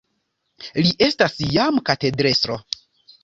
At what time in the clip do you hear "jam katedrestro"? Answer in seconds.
1.57-2.57